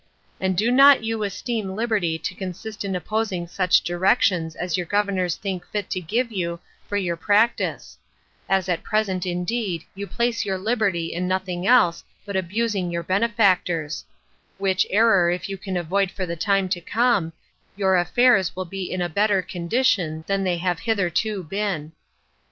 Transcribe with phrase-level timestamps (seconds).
[0.39, 5.35] And do not you esteem liberty to consist in opposing such directions as your governors
[5.35, 7.99] think fit to give you for your practice,
[8.49, 14.03] as at present indeed you place your liberty in nothing else but abusing your benefactors;
[14.57, 17.31] which error if you can avoid for the time to come,
[17.75, 21.91] your affairs will be in a better condition than they have hitherto been.